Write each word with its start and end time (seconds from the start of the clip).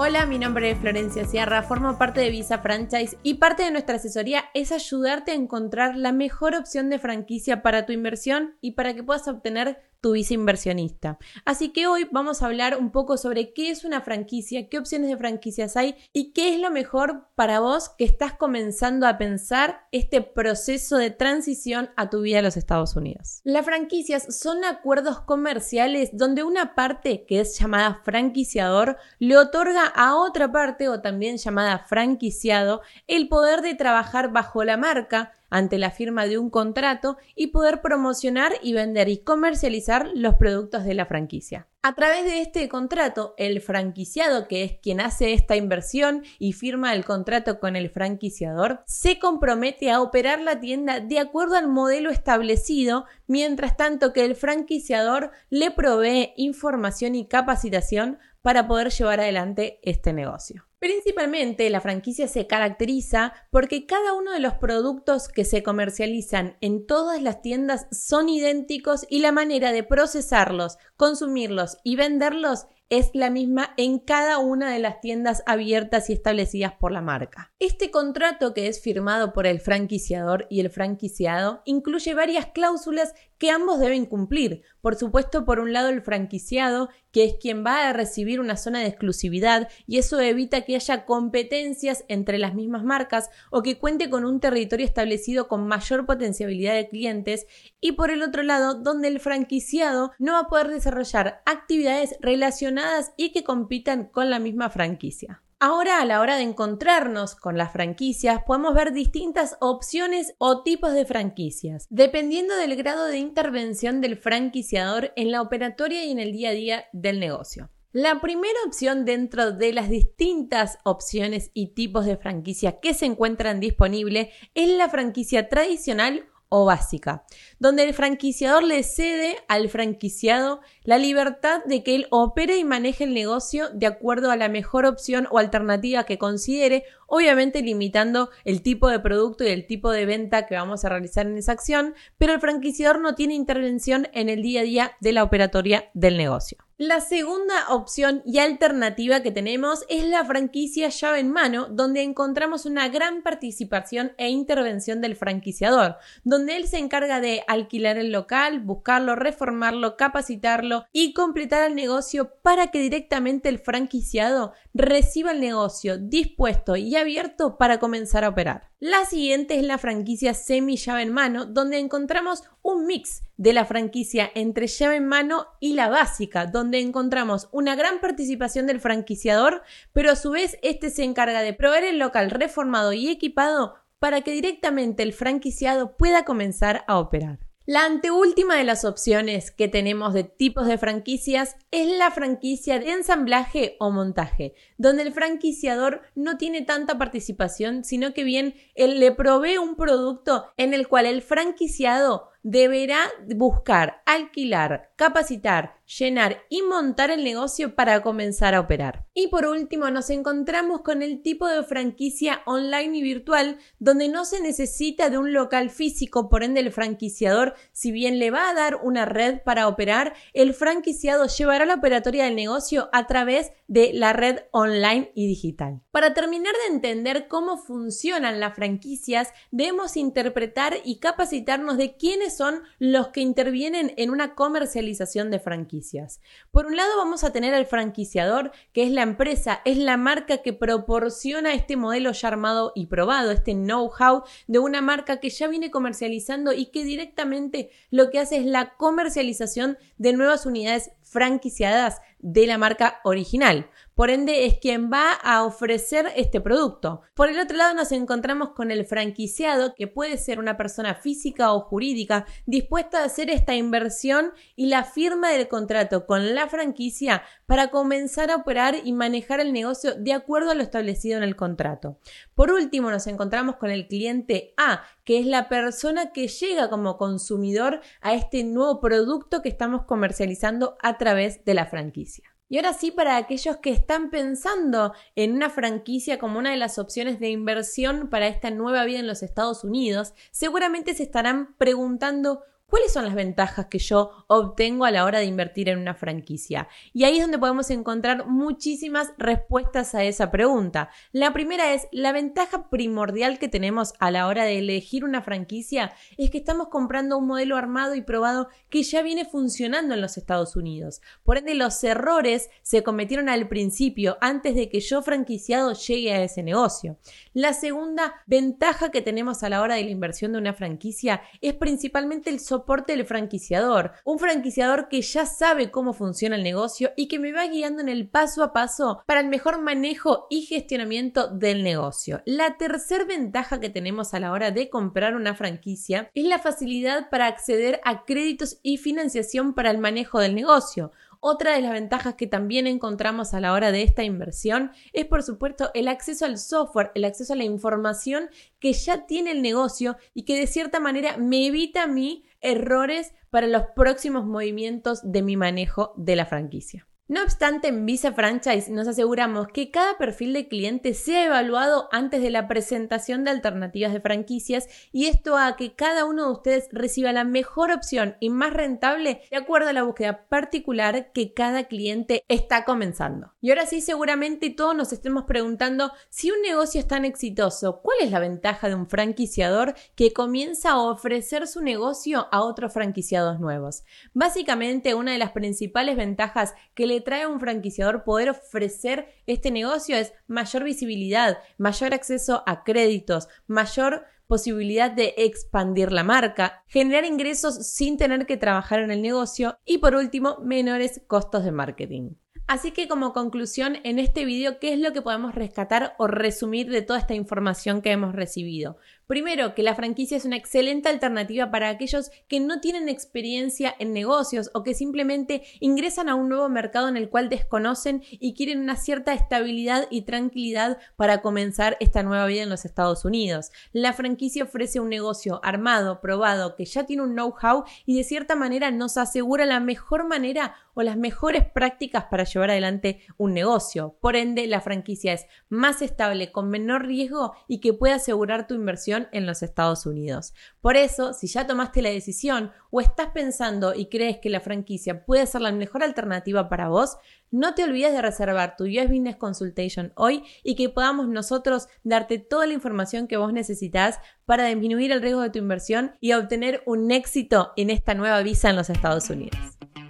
Hola, 0.00 0.26
mi 0.26 0.38
nombre 0.38 0.70
es 0.70 0.78
Florencia 0.78 1.24
Sierra, 1.24 1.64
formo 1.64 1.98
parte 1.98 2.20
de 2.20 2.30
Visa 2.30 2.60
Franchise 2.60 3.18
y 3.24 3.34
parte 3.34 3.64
de 3.64 3.72
nuestra 3.72 3.96
asesoría 3.96 4.44
es 4.54 4.70
ayudarte 4.70 5.32
a 5.32 5.34
encontrar 5.34 5.96
la 5.96 6.12
mejor 6.12 6.54
opción 6.54 6.88
de 6.88 7.00
franquicia 7.00 7.62
para 7.62 7.84
tu 7.84 7.92
inversión 7.92 8.54
y 8.60 8.74
para 8.74 8.94
que 8.94 9.02
puedas 9.02 9.26
obtener 9.26 9.82
tu 10.00 10.12
visa 10.12 10.34
inversionista. 10.34 11.18
Así 11.44 11.70
que 11.70 11.86
hoy 11.86 12.06
vamos 12.12 12.42
a 12.42 12.46
hablar 12.46 12.76
un 12.78 12.90
poco 12.90 13.16
sobre 13.16 13.52
qué 13.52 13.70
es 13.70 13.84
una 13.84 14.00
franquicia, 14.00 14.68
qué 14.68 14.78
opciones 14.78 15.10
de 15.10 15.16
franquicias 15.16 15.76
hay 15.76 15.96
y 16.12 16.32
qué 16.32 16.54
es 16.54 16.60
lo 16.60 16.70
mejor 16.70 17.28
para 17.34 17.60
vos 17.60 17.90
que 17.90 18.04
estás 18.04 18.32
comenzando 18.34 19.06
a 19.06 19.18
pensar 19.18 19.86
este 19.90 20.20
proceso 20.20 20.96
de 20.96 21.10
transición 21.10 21.90
a 21.96 22.10
tu 22.10 22.20
vida 22.20 22.38
a 22.38 22.42
los 22.42 22.56
Estados 22.56 22.94
Unidos. 22.96 23.40
Las 23.44 23.64
franquicias 23.64 24.38
son 24.38 24.64
acuerdos 24.64 25.20
comerciales 25.20 26.10
donde 26.12 26.44
una 26.44 26.74
parte 26.74 27.24
que 27.26 27.40
es 27.40 27.58
llamada 27.58 28.00
franquiciador 28.04 28.96
le 29.18 29.36
otorga 29.36 29.84
a 29.84 30.16
otra 30.16 30.52
parte 30.52 30.88
o 30.88 31.00
también 31.00 31.36
llamada 31.38 31.80
franquiciado 31.80 32.82
el 33.06 33.28
poder 33.28 33.62
de 33.62 33.74
trabajar 33.74 34.32
bajo 34.32 34.62
la 34.64 34.76
marca 34.76 35.37
ante 35.50 35.78
la 35.78 35.90
firma 35.90 36.26
de 36.26 36.38
un 36.38 36.50
contrato 36.50 37.16
y 37.34 37.48
poder 37.48 37.80
promocionar 37.80 38.52
y 38.62 38.72
vender 38.72 39.08
y 39.08 39.18
comercializar 39.18 40.10
los 40.14 40.34
productos 40.34 40.84
de 40.84 40.94
la 40.94 41.06
franquicia. 41.06 41.66
A 41.82 41.94
través 41.94 42.24
de 42.24 42.40
este 42.40 42.68
contrato, 42.68 43.34
el 43.38 43.60
franquiciado, 43.60 44.48
que 44.48 44.64
es 44.64 44.72
quien 44.82 45.00
hace 45.00 45.32
esta 45.32 45.56
inversión 45.56 46.24
y 46.38 46.52
firma 46.52 46.92
el 46.92 47.04
contrato 47.04 47.60
con 47.60 47.76
el 47.76 47.88
franquiciador, 47.88 48.82
se 48.86 49.18
compromete 49.18 49.90
a 49.90 50.02
operar 50.02 50.40
la 50.40 50.60
tienda 50.60 51.00
de 51.00 51.18
acuerdo 51.18 51.56
al 51.56 51.68
modelo 51.68 52.10
establecido, 52.10 53.06
mientras 53.26 53.76
tanto 53.76 54.12
que 54.12 54.24
el 54.24 54.34
franquiciador 54.34 55.30
le 55.50 55.70
provee 55.70 56.34
información 56.36 57.14
y 57.14 57.26
capacitación 57.26 58.18
para 58.42 58.66
poder 58.66 58.90
llevar 58.90 59.20
adelante 59.20 59.78
este 59.82 60.12
negocio. 60.12 60.67
Principalmente 60.78 61.68
la 61.70 61.80
franquicia 61.80 62.28
se 62.28 62.46
caracteriza 62.46 63.32
porque 63.50 63.84
cada 63.84 64.12
uno 64.12 64.32
de 64.32 64.38
los 64.38 64.54
productos 64.54 65.28
que 65.28 65.44
se 65.44 65.64
comercializan 65.64 66.56
en 66.60 66.86
todas 66.86 67.20
las 67.20 67.42
tiendas 67.42 67.88
son 67.90 68.28
idénticos 68.28 69.04
y 69.10 69.18
la 69.18 69.32
manera 69.32 69.72
de 69.72 69.82
procesarlos, 69.82 70.78
consumirlos 70.96 71.78
y 71.82 71.96
venderlos 71.96 72.66
es 72.90 73.10
la 73.12 73.28
misma 73.28 73.74
en 73.76 73.98
cada 73.98 74.38
una 74.38 74.72
de 74.72 74.78
las 74.78 75.00
tiendas 75.00 75.42
abiertas 75.46 76.08
y 76.08 76.14
establecidas 76.14 76.72
por 76.72 76.90
la 76.92 77.02
marca. 77.02 77.52
Este 77.58 77.90
contrato 77.90 78.54
que 78.54 78.68
es 78.68 78.80
firmado 78.80 79.32
por 79.32 79.46
el 79.46 79.60
franquiciador 79.60 80.46
y 80.48 80.60
el 80.60 80.70
franquiciado 80.70 81.62
incluye 81.66 82.14
varias 82.14 82.46
cláusulas 82.46 83.14
que 83.36 83.50
ambos 83.50 83.78
deben 83.78 84.06
cumplir. 84.06 84.62
Por 84.80 84.96
supuesto, 84.96 85.44
por 85.44 85.60
un 85.60 85.72
lado 85.72 85.90
el 85.90 86.02
franquiciado, 86.02 86.88
que 87.12 87.24
es 87.24 87.34
quien 87.40 87.64
va 87.64 87.88
a 87.88 87.92
recibir 87.92 88.40
una 88.40 88.56
zona 88.56 88.80
de 88.80 88.86
exclusividad 88.86 89.68
y 89.86 89.98
eso 89.98 90.18
evita 90.20 90.62
que 90.62 90.74
haya 90.74 91.04
competencias 91.04 92.04
entre 92.08 92.38
las 92.38 92.54
mismas 92.54 92.84
marcas 92.84 93.30
o 93.50 93.62
que 93.62 93.78
cuente 93.78 94.10
con 94.10 94.24
un 94.24 94.40
territorio 94.40 94.84
establecido 94.84 95.46
con 95.46 95.66
mayor 95.68 96.04
potencialidad 96.04 96.74
de 96.74 96.88
clientes 96.88 97.46
y 97.80 97.92
por 97.92 98.10
el 98.10 98.22
otro 98.22 98.42
lado, 98.42 98.74
donde 98.74 99.08
el 99.08 99.20
franquiciado 99.20 100.12
no 100.18 100.32
va 100.32 100.40
a 100.40 100.48
poder 100.48 100.68
desarrollar 100.68 101.42
actividades 101.46 102.16
relacionadas 102.20 102.77
y 103.16 103.32
que 103.32 103.44
compitan 103.44 104.04
con 104.06 104.30
la 104.30 104.38
misma 104.38 104.70
franquicia. 104.70 105.42
Ahora 105.60 106.00
a 106.00 106.04
la 106.04 106.20
hora 106.20 106.36
de 106.36 106.44
encontrarnos 106.44 107.34
con 107.34 107.58
las 107.58 107.72
franquicias 107.72 108.44
podemos 108.46 108.74
ver 108.74 108.92
distintas 108.92 109.56
opciones 109.60 110.34
o 110.38 110.62
tipos 110.62 110.92
de 110.92 111.04
franquicias, 111.04 111.88
dependiendo 111.90 112.54
del 112.56 112.76
grado 112.76 113.06
de 113.06 113.18
intervención 113.18 114.00
del 114.00 114.16
franquiciador 114.16 115.12
en 115.16 115.32
la 115.32 115.42
operatoria 115.42 116.04
y 116.04 116.12
en 116.12 116.20
el 116.20 116.30
día 116.30 116.50
a 116.50 116.52
día 116.52 116.84
del 116.92 117.18
negocio. 117.18 117.70
La 117.90 118.20
primera 118.20 118.58
opción 118.66 119.04
dentro 119.04 119.50
de 119.50 119.72
las 119.72 119.88
distintas 119.88 120.78
opciones 120.84 121.50
y 121.54 121.74
tipos 121.74 122.06
de 122.06 122.16
franquicia 122.16 122.78
que 122.78 122.94
se 122.94 123.06
encuentran 123.06 123.58
disponibles 123.58 124.28
es 124.54 124.68
la 124.68 124.88
franquicia 124.88 125.48
tradicional 125.48 126.26
o 126.48 126.64
básica, 126.64 127.24
donde 127.58 127.84
el 127.84 127.94
franquiciador 127.94 128.62
le 128.62 128.82
cede 128.82 129.36
al 129.48 129.68
franquiciado 129.68 130.60
la 130.82 130.98
libertad 130.98 131.62
de 131.64 131.82
que 131.82 131.94
él 131.94 132.06
opere 132.10 132.56
y 132.56 132.64
maneje 132.64 133.04
el 133.04 133.14
negocio 133.14 133.68
de 133.70 133.86
acuerdo 133.86 134.30
a 134.30 134.36
la 134.36 134.48
mejor 134.48 134.86
opción 134.86 135.28
o 135.30 135.38
alternativa 135.38 136.04
que 136.04 136.18
considere, 136.18 136.84
obviamente 137.06 137.62
limitando 137.62 138.30
el 138.44 138.62
tipo 138.62 138.88
de 138.88 139.00
producto 139.00 139.44
y 139.44 139.48
el 139.48 139.66
tipo 139.66 139.90
de 139.90 140.06
venta 140.06 140.46
que 140.46 140.54
vamos 140.54 140.84
a 140.84 140.88
realizar 140.88 141.26
en 141.26 141.38
esa 141.38 141.52
acción, 141.52 141.94
pero 142.16 142.32
el 142.32 142.40
franquiciador 142.40 143.00
no 143.00 143.14
tiene 143.14 143.34
intervención 143.34 144.08
en 144.12 144.28
el 144.28 144.42
día 144.42 144.60
a 144.60 144.64
día 144.64 144.92
de 145.00 145.12
la 145.12 145.24
operatoria 145.24 145.90
del 145.94 146.16
negocio. 146.16 146.67
La 146.80 147.00
segunda 147.00 147.70
opción 147.70 148.22
y 148.24 148.38
alternativa 148.38 149.20
que 149.20 149.32
tenemos 149.32 149.84
es 149.88 150.04
la 150.04 150.24
franquicia 150.24 150.90
llave 150.90 151.18
en 151.18 151.32
mano, 151.32 151.66
donde 151.68 152.04
encontramos 152.04 152.66
una 152.66 152.88
gran 152.88 153.22
participación 153.22 154.12
e 154.16 154.28
intervención 154.28 155.00
del 155.00 155.16
franquiciador, 155.16 155.96
donde 156.22 156.56
él 156.56 156.68
se 156.68 156.78
encarga 156.78 157.20
de 157.20 157.42
alquilar 157.48 157.98
el 157.98 158.12
local, 158.12 158.60
buscarlo, 158.60 159.16
reformarlo, 159.16 159.96
capacitarlo 159.96 160.86
y 160.92 161.14
completar 161.14 161.68
el 161.68 161.74
negocio 161.74 162.34
para 162.42 162.68
que 162.68 162.80
directamente 162.80 163.48
el 163.48 163.58
franquiciado 163.58 164.52
reciba 164.72 165.32
el 165.32 165.40
negocio 165.40 165.98
dispuesto 165.98 166.76
y 166.76 166.94
abierto 166.94 167.58
para 167.58 167.80
comenzar 167.80 168.22
a 168.22 168.28
operar. 168.28 168.70
La 168.80 169.04
siguiente 169.06 169.58
es 169.58 169.64
la 169.64 169.76
franquicia 169.76 170.34
semi 170.34 170.76
llave 170.76 171.02
en 171.02 171.12
mano, 171.12 171.46
donde 171.46 171.78
encontramos 171.78 172.44
un 172.62 172.86
mix 172.86 173.24
de 173.36 173.52
la 173.52 173.64
franquicia 173.64 174.30
entre 174.36 174.68
llave 174.68 174.94
en 174.94 175.06
mano 175.08 175.48
y 175.58 175.72
la 175.72 175.88
básica, 175.88 176.46
donde 176.46 176.78
encontramos 176.78 177.48
una 177.50 177.74
gran 177.74 178.00
participación 178.00 178.68
del 178.68 178.78
franquiciador, 178.78 179.64
pero 179.92 180.12
a 180.12 180.16
su 180.16 180.30
vez 180.30 180.58
este 180.62 180.90
se 180.90 181.02
encarga 181.02 181.42
de 181.42 181.54
proveer 181.54 181.84
el 181.86 181.98
local 181.98 182.30
reformado 182.30 182.92
y 182.92 183.08
equipado 183.08 183.74
para 183.98 184.20
que 184.20 184.30
directamente 184.30 185.02
el 185.02 185.12
franquiciado 185.12 185.96
pueda 185.96 186.24
comenzar 186.24 186.84
a 186.86 187.00
operar. 187.00 187.47
La 187.70 187.84
anteúltima 187.84 188.56
de 188.56 188.64
las 188.64 188.86
opciones 188.86 189.50
que 189.50 189.68
tenemos 189.68 190.14
de 190.14 190.24
tipos 190.24 190.66
de 190.66 190.78
franquicias 190.78 191.54
es 191.70 191.86
la 191.98 192.10
franquicia 192.10 192.78
de 192.78 192.92
ensamblaje 192.92 193.76
o 193.78 193.90
montaje, 193.90 194.54
donde 194.78 195.02
el 195.02 195.12
franquiciador 195.12 196.00
no 196.14 196.38
tiene 196.38 196.62
tanta 196.62 196.96
participación, 196.96 197.84
sino 197.84 198.14
que 198.14 198.24
bien 198.24 198.54
él 198.74 198.98
le 198.98 199.12
provee 199.12 199.58
un 199.58 199.76
producto 199.76 200.46
en 200.56 200.72
el 200.72 200.88
cual 200.88 201.04
el 201.04 201.20
franquiciado 201.20 202.30
deberá 202.42 203.00
buscar, 203.34 204.02
alquilar, 204.06 204.92
capacitar, 204.96 205.78
llenar 205.98 206.42
y 206.48 206.62
montar 206.62 207.10
el 207.10 207.24
negocio 207.24 207.74
para 207.74 208.02
comenzar 208.02 208.54
a 208.54 208.60
operar. 208.60 209.06
Y 209.14 209.28
por 209.28 209.46
último, 209.46 209.90
nos 209.90 210.10
encontramos 210.10 210.82
con 210.82 211.02
el 211.02 211.22
tipo 211.22 211.46
de 211.46 211.62
franquicia 211.62 212.42
online 212.46 212.98
y 212.98 213.02
virtual 213.02 213.58
donde 213.78 214.08
no 214.08 214.24
se 214.24 214.40
necesita 214.40 215.10
de 215.10 215.18
un 215.18 215.32
local 215.32 215.70
físico, 215.70 216.28
por 216.28 216.42
ende 216.42 216.60
el 216.60 216.72
franquiciador, 216.72 217.54
si 217.72 217.90
bien 217.90 218.18
le 218.18 218.30
va 218.30 218.48
a 218.48 218.54
dar 218.54 218.76
una 218.82 219.04
red 219.04 219.40
para 219.44 219.68
operar, 219.68 220.14
el 220.34 220.54
franquiciado 220.54 221.26
llevará 221.26 221.64
la 221.64 221.74
operatoria 221.74 222.24
del 222.24 222.36
negocio 222.36 222.88
a 222.92 223.06
través 223.06 223.52
de 223.66 223.92
la 223.92 224.12
red 224.12 224.40
online 224.50 225.10
y 225.14 225.26
digital. 225.26 225.82
Para 225.90 226.14
terminar 226.14 226.54
de 226.66 226.74
entender 226.74 227.28
cómo 227.28 227.58
funcionan 227.58 228.40
las 228.40 228.54
franquicias, 228.54 229.32
debemos 229.50 229.96
interpretar 229.96 230.76
y 230.84 231.00
capacitarnos 231.00 231.76
de 231.76 231.96
quiénes 231.96 232.37
son 232.38 232.62
los 232.78 233.08
que 233.08 233.20
intervienen 233.20 233.92
en 233.96 234.10
una 234.10 234.34
comercialización 234.34 235.30
de 235.30 235.40
franquicias. 235.40 236.20
Por 236.52 236.66
un 236.66 236.76
lado 236.76 236.96
vamos 236.96 237.24
a 237.24 237.32
tener 237.32 237.52
al 237.52 237.66
franquiciador, 237.66 238.52
que 238.72 238.84
es 238.84 238.92
la 238.92 239.02
empresa, 239.02 239.60
es 239.64 239.76
la 239.76 239.96
marca 239.96 240.38
que 240.38 240.52
proporciona 240.52 241.52
este 241.52 241.76
modelo 241.76 242.12
ya 242.12 242.28
armado 242.28 242.72
y 242.74 242.86
probado, 242.86 243.32
este 243.32 243.54
know-how 243.54 244.22
de 244.46 244.58
una 244.60 244.80
marca 244.80 245.18
que 245.18 245.30
ya 245.30 245.48
viene 245.48 245.70
comercializando 245.72 246.52
y 246.52 246.66
que 246.66 246.84
directamente 246.84 247.70
lo 247.90 248.10
que 248.10 248.20
hace 248.20 248.36
es 248.36 248.46
la 248.46 248.76
comercialización 248.76 249.76
de 249.98 250.12
nuevas 250.12 250.46
unidades 250.46 250.92
franquiciadas 251.02 252.00
de 252.20 252.46
la 252.46 252.58
marca 252.58 253.00
original. 253.04 253.70
Por 253.98 254.10
ende, 254.10 254.46
es 254.46 254.60
quien 254.60 254.92
va 254.92 255.12
a 255.12 255.42
ofrecer 255.42 256.12
este 256.14 256.40
producto. 256.40 257.02
Por 257.14 257.30
el 257.30 257.40
otro 257.40 257.56
lado, 257.56 257.74
nos 257.74 257.90
encontramos 257.90 258.50
con 258.50 258.70
el 258.70 258.86
franquiciado, 258.86 259.74
que 259.74 259.88
puede 259.88 260.18
ser 260.18 260.38
una 260.38 260.56
persona 260.56 260.94
física 260.94 261.52
o 261.52 261.62
jurídica 261.62 262.24
dispuesta 262.46 263.00
a 263.00 263.06
hacer 263.06 263.28
esta 263.28 263.56
inversión 263.56 264.30
y 264.54 264.66
la 264.66 264.84
firma 264.84 265.30
del 265.30 265.48
contrato 265.48 266.06
con 266.06 266.36
la 266.36 266.46
franquicia 266.46 267.24
para 267.46 267.72
comenzar 267.72 268.30
a 268.30 268.36
operar 268.36 268.76
y 268.84 268.92
manejar 268.92 269.40
el 269.40 269.52
negocio 269.52 269.96
de 269.96 270.12
acuerdo 270.12 270.52
a 270.52 270.54
lo 270.54 270.62
establecido 270.62 271.16
en 271.16 271.24
el 271.24 271.34
contrato. 271.34 271.98
Por 272.36 272.52
último, 272.52 272.92
nos 272.92 273.08
encontramos 273.08 273.56
con 273.56 273.68
el 273.68 273.88
cliente 273.88 274.54
A, 274.56 274.84
que 275.02 275.18
es 275.18 275.26
la 275.26 275.48
persona 275.48 276.12
que 276.12 276.28
llega 276.28 276.70
como 276.70 276.98
consumidor 276.98 277.80
a 278.00 278.14
este 278.14 278.44
nuevo 278.44 278.78
producto 278.78 279.42
que 279.42 279.48
estamos 279.48 279.86
comercializando 279.86 280.76
a 280.84 280.98
través 280.98 281.44
de 281.44 281.54
la 281.54 281.66
franquicia. 281.66 282.37
Y 282.48 282.56
ahora 282.56 282.72
sí, 282.72 282.90
para 282.90 283.16
aquellos 283.16 283.58
que 283.58 283.70
están 283.70 284.10
pensando 284.10 284.94
en 285.14 285.34
una 285.34 285.50
franquicia 285.50 286.18
como 286.18 286.38
una 286.38 286.50
de 286.50 286.56
las 286.56 286.78
opciones 286.78 287.20
de 287.20 287.28
inversión 287.28 288.08
para 288.08 288.26
esta 288.26 288.50
nueva 288.50 288.84
vida 288.84 289.00
en 289.00 289.06
los 289.06 289.22
Estados 289.22 289.64
Unidos, 289.64 290.14
seguramente 290.30 290.94
se 290.94 291.02
estarán 291.02 291.54
preguntando 291.58 292.42
¿Cuáles 292.70 292.92
son 292.92 293.06
las 293.06 293.14
ventajas 293.14 293.68
que 293.70 293.78
yo 293.78 294.26
obtengo 294.26 294.84
a 294.84 294.90
la 294.90 295.06
hora 295.06 295.20
de 295.20 295.24
invertir 295.24 295.70
en 295.70 295.78
una 295.78 295.94
franquicia? 295.94 296.68
Y 296.92 297.04
ahí 297.04 297.16
es 297.16 297.22
donde 297.22 297.38
podemos 297.38 297.70
encontrar 297.70 298.26
muchísimas 298.26 299.14
respuestas 299.16 299.94
a 299.94 300.04
esa 300.04 300.30
pregunta. 300.30 300.90
La 301.10 301.32
primera 301.32 301.72
es, 301.72 301.88
la 301.92 302.12
ventaja 302.12 302.68
primordial 302.68 303.38
que 303.38 303.48
tenemos 303.48 303.94
a 304.00 304.10
la 304.10 304.26
hora 304.26 304.44
de 304.44 304.58
elegir 304.58 305.02
una 305.06 305.22
franquicia 305.22 305.94
es 306.18 306.30
que 306.30 306.36
estamos 306.36 306.68
comprando 306.68 307.16
un 307.16 307.26
modelo 307.26 307.56
armado 307.56 307.94
y 307.94 308.02
probado 308.02 308.48
que 308.68 308.82
ya 308.82 309.00
viene 309.00 309.24
funcionando 309.24 309.94
en 309.94 310.02
los 310.02 310.18
Estados 310.18 310.54
Unidos. 310.54 311.00
Por 311.22 311.38
ende, 311.38 311.54
los 311.54 311.82
errores 311.84 312.50
se 312.60 312.82
cometieron 312.82 313.30
al 313.30 313.48
principio, 313.48 314.18
antes 314.20 314.54
de 314.54 314.68
que 314.68 314.80
yo 314.80 315.00
franquiciado 315.00 315.72
llegue 315.72 316.12
a 316.12 316.22
ese 316.22 316.42
negocio. 316.42 316.98
La 317.32 317.54
segunda 317.54 318.12
ventaja 318.26 318.90
que 318.90 319.00
tenemos 319.00 319.42
a 319.42 319.48
la 319.48 319.62
hora 319.62 319.76
de 319.76 319.84
la 319.84 319.90
inversión 319.90 320.32
de 320.32 320.38
una 320.38 320.52
franquicia 320.52 321.22
es 321.40 321.54
principalmente 321.54 322.28
el 322.28 322.40
soporte 322.40 322.57
del 322.86 323.04
franquiciador. 323.04 323.92
Un 324.04 324.18
franquiciador 324.18 324.88
que 324.88 325.02
ya 325.02 325.26
sabe 325.26 325.70
cómo 325.70 325.92
funciona 325.92 326.36
el 326.36 326.42
negocio 326.42 326.90
y 326.96 327.08
que 327.08 327.18
me 327.18 327.32
va 327.32 327.46
guiando 327.46 327.80
en 327.82 327.88
el 327.88 328.08
paso 328.08 328.42
a 328.42 328.52
paso 328.52 329.02
para 329.06 329.20
el 329.20 329.28
mejor 329.28 329.60
manejo 329.60 330.26
y 330.30 330.42
gestionamiento 330.42 331.28
del 331.28 331.62
negocio. 331.62 332.22
La 332.24 332.56
tercera 332.56 333.04
ventaja 333.04 333.60
que 333.60 333.70
tenemos 333.70 334.14
a 334.14 334.20
la 334.20 334.32
hora 334.32 334.50
de 334.50 334.68
comprar 334.68 335.14
una 335.14 335.34
franquicia 335.34 336.10
es 336.14 336.24
la 336.24 336.38
facilidad 336.38 337.10
para 337.10 337.26
acceder 337.26 337.80
a 337.84 338.04
créditos 338.04 338.58
y 338.62 338.78
financiación 338.78 339.54
para 339.54 339.70
el 339.70 339.78
manejo 339.78 340.20
del 340.20 340.34
negocio. 340.34 340.92
Otra 341.20 341.54
de 341.54 341.62
las 341.62 341.72
ventajas 341.72 342.14
que 342.14 342.28
también 342.28 342.68
encontramos 342.68 343.34
a 343.34 343.40
la 343.40 343.52
hora 343.52 343.72
de 343.72 343.82
esta 343.82 344.04
inversión 344.04 344.70
es, 344.92 345.04
por 345.06 345.24
supuesto, 345.24 345.70
el 345.74 345.88
acceso 345.88 346.24
al 346.24 346.38
software, 346.38 346.92
el 346.94 347.04
acceso 347.04 347.32
a 347.32 347.36
la 347.36 347.42
información 347.42 348.30
que 348.60 348.72
ya 348.72 349.04
tiene 349.06 349.32
el 349.32 349.42
negocio 349.42 349.96
y 350.14 350.22
que 350.22 350.38
de 350.38 350.46
cierta 350.46 350.78
manera 350.78 351.16
me 351.16 351.46
evita 351.46 351.84
a 351.84 351.86
mí 351.88 352.24
errores 352.40 353.14
para 353.30 353.46
los 353.46 353.62
próximos 353.76 354.24
movimientos 354.24 355.00
de 355.04 355.22
mi 355.22 355.36
manejo 355.36 355.94
de 355.96 356.16
la 356.16 356.26
franquicia. 356.26 356.87
No 357.10 357.22
obstante, 357.22 357.68
en 357.68 357.86
Visa 357.86 358.12
Franchise 358.12 358.70
nos 358.70 358.86
aseguramos 358.86 359.48
que 359.48 359.70
cada 359.70 359.96
perfil 359.96 360.34
de 360.34 360.46
cliente 360.46 360.92
sea 360.92 361.24
evaluado 361.24 361.88
antes 361.90 362.20
de 362.20 362.28
la 362.28 362.48
presentación 362.48 363.24
de 363.24 363.30
alternativas 363.30 363.94
de 363.94 364.02
franquicias 364.02 364.68
y 364.92 365.06
esto 365.06 365.38
a 365.38 365.56
que 365.56 365.74
cada 365.74 366.04
uno 366.04 366.26
de 366.26 366.32
ustedes 366.32 366.68
reciba 366.70 367.10
la 367.14 367.24
mejor 367.24 367.70
opción 367.70 368.18
y 368.20 368.28
más 368.28 368.52
rentable 368.52 369.22
de 369.30 369.38
acuerdo 369.38 369.70
a 369.70 369.72
la 369.72 369.84
búsqueda 369.84 370.26
particular 370.28 371.10
que 371.12 371.32
cada 371.32 371.64
cliente 371.64 372.24
está 372.28 372.66
comenzando. 372.66 373.32
Y 373.40 373.48
ahora 373.48 373.64
sí, 373.64 373.80
seguramente 373.80 374.50
todos 374.50 374.76
nos 374.76 374.92
estemos 374.92 375.24
preguntando 375.24 375.92
si 376.10 376.30
un 376.30 376.42
negocio 376.42 376.78
es 376.78 376.86
tan 376.86 377.06
exitoso, 377.06 377.80
¿cuál 377.80 377.96
es 378.02 378.10
la 378.10 378.20
ventaja 378.20 378.68
de 378.68 378.74
un 378.74 378.86
franquiciador 378.86 379.74
que 379.94 380.12
comienza 380.12 380.72
a 380.72 380.82
ofrecer 380.82 381.46
su 381.46 381.62
negocio 381.62 382.28
a 382.30 382.42
otros 382.42 382.74
franquiciados 382.74 383.40
nuevos? 383.40 383.84
Básicamente, 384.12 384.92
una 384.92 385.12
de 385.12 385.18
las 385.18 385.32
principales 385.32 385.96
ventajas 385.96 386.52
que 386.74 386.86
le 386.86 386.97
trae 387.00 387.22
a 387.22 387.28
un 387.28 387.40
franquiciador 387.40 388.04
poder 388.04 388.30
ofrecer 388.30 389.08
este 389.26 389.50
negocio 389.50 389.96
es 389.96 390.12
mayor 390.26 390.64
visibilidad, 390.64 391.38
mayor 391.56 391.94
acceso 391.94 392.42
a 392.46 392.64
créditos, 392.64 393.28
mayor 393.46 394.04
posibilidad 394.26 394.90
de 394.90 395.14
expandir 395.16 395.90
la 395.90 396.04
marca, 396.04 396.62
generar 396.66 397.04
ingresos 397.04 397.66
sin 397.66 397.96
tener 397.96 398.26
que 398.26 398.36
trabajar 398.36 398.80
en 398.80 398.90
el 398.90 399.02
negocio 399.02 399.58
y 399.64 399.78
por 399.78 399.94
último, 399.94 400.36
menores 400.42 401.02
costos 401.06 401.44
de 401.44 401.52
marketing. 401.52 402.10
Así 402.46 402.70
que 402.70 402.88
como 402.88 403.12
conclusión 403.12 403.76
en 403.84 403.98
este 403.98 404.24
video, 404.24 404.58
¿qué 404.58 404.72
es 404.72 404.78
lo 404.78 404.94
que 404.94 405.02
podemos 405.02 405.34
rescatar 405.34 405.94
o 405.98 406.06
resumir 406.06 406.70
de 406.70 406.80
toda 406.80 406.98
esta 406.98 407.14
información 407.14 407.82
que 407.82 407.90
hemos 407.90 408.14
recibido? 408.14 408.78
Primero, 409.08 409.54
que 409.54 409.62
la 409.62 409.74
franquicia 409.74 410.18
es 410.18 410.26
una 410.26 410.36
excelente 410.36 410.90
alternativa 410.90 411.50
para 411.50 411.70
aquellos 411.70 412.10
que 412.28 412.40
no 412.40 412.60
tienen 412.60 412.90
experiencia 412.90 413.74
en 413.78 413.94
negocios 413.94 414.50
o 414.52 414.62
que 414.62 414.74
simplemente 414.74 415.44
ingresan 415.60 416.10
a 416.10 416.14
un 416.14 416.28
nuevo 416.28 416.50
mercado 416.50 416.90
en 416.90 416.98
el 416.98 417.08
cual 417.08 417.30
desconocen 417.30 418.02
y 418.10 418.34
quieren 418.34 418.60
una 418.60 418.76
cierta 418.76 419.14
estabilidad 419.14 419.86
y 419.88 420.02
tranquilidad 420.02 420.76
para 420.96 421.22
comenzar 421.22 421.78
esta 421.80 422.02
nueva 422.02 422.26
vida 422.26 422.42
en 422.42 422.50
los 422.50 422.66
Estados 422.66 423.06
Unidos. 423.06 423.50
La 423.72 423.94
franquicia 423.94 424.44
ofrece 424.44 424.78
un 424.78 424.90
negocio 424.90 425.40
armado, 425.42 426.02
probado, 426.02 426.54
que 426.54 426.66
ya 426.66 426.84
tiene 426.84 427.02
un 427.02 427.14
know-how 427.14 427.64
y 427.86 427.96
de 427.96 428.04
cierta 428.04 428.36
manera 428.36 428.70
nos 428.70 428.98
asegura 428.98 429.46
la 429.46 429.58
mejor 429.58 430.06
manera 430.06 430.54
o 430.74 430.82
las 430.82 430.98
mejores 430.98 431.46
prácticas 431.46 432.04
para 432.10 432.24
llevar 432.24 432.50
adelante 432.50 433.00
un 433.16 433.32
negocio. 433.32 433.96
Por 434.02 434.16
ende, 434.16 434.46
la 434.46 434.60
franquicia 434.60 435.14
es 435.14 435.24
más 435.48 435.80
estable, 435.80 436.30
con 436.30 436.50
menor 436.50 436.86
riesgo 436.86 437.32
y 437.48 437.60
que 437.60 437.72
puede 437.72 437.94
asegurar 437.94 438.46
tu 438.46 438.54
inversión 438.54 438.97
en 439.12 439.26
los 439.26 439.42
Estados 439.42 439.86
Unidos. 439.86 440.34
Por 440.60 440.76
eso, 440.76 441.12
si 441.12 441.28
ya 441.28 441.46
tomaste 441.46 441.82
la 441.82 441.90
decisión 441.90 442.50
o 442.70 442.80
estás 442.80 443.10
pensando 443.14 443.74
y 443.74 443.86
crees 443.86 444.18
que 444.18 444.30
la 444.30 444.40
franquicia 444.40 445.04
puede 445.04 445.26
ser 445.26 445.42
la 445.42 445.52
mejor 445.52 445.84
alternativa 445.84 446.48
para 446.48 446.68
vos, 446.68 446.96
no 447.30 447.54
te 447.54 447.62
olvides 447.62 447.92
de 447.92 448.02
reservar 448.02 448.56
tu 448.56 448.64
US 448.64 448.88
Business 448.88 449.16
Consultation 449.16 449.92
hoy 449.94 450.24
y 450.42 450.54
que 450.54 450.68
podamos 450.68 451.08
nosotros 451.08 451.68
darte 451.84 452.18
toda 452.18 452.46
la 452.46 452.54
información 452.54 453.06
que 453.06 453.18
vos 453.18 453.32
necesitas 453.32 454.00
para 454.24 454.46
disminuir 454.46 454.92
el 454.92 455.02
riesgo 455.02 455.20
de 455.20 455.30
tu 455.30 455.38
inversión 455.38 455.92
y 456.00 456.14
obtener 456.14 456.62
un 456.66 456.90
éxito 456.90 457.52
en 457.56 457.70
esta 457.70 457.94
nueva 457.94 458.22
visa 458.22 458.50
en 458.50 458.56
los 458.56 458.70
Estados 458.70 459.10
Unidos. 459.10 459.38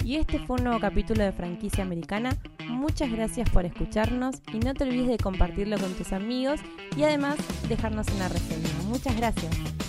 Y 0.05 0.17
este 0.17 0.39
fue 0.39 0.57
un 0.57 0.65
nuevo 0.65 0.81
capítulo 0.81 1.23
de 1.23 1.33
Franquicia 1.33 1.85
Americana. 1.85 2.31
Muchas 2.67 3.11
gracias 3.13 3.51
por 3.51 3.67
escucharnos 3.67 4.37
y 4.53 4.59
no 4.59 4.73
te 4.73 4.85
olvides 4.85 5.09
de 5.09 5.19
compartirlo 5.19 5.77
con 5.79 5.93
tus 5.93 6.15
amigos 6.15 6.61
y 6.97 7.03
además 7.03 7.37
dejarnos 7.69 8.07
una 8.17 8.29
reseña. 8.29 8.78
Muchas 8.89 9.15
gracias. 9.17 9.88